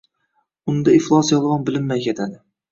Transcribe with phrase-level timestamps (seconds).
[0.73, 2.45] Unda iflos yolg’on bilinmay ketadi…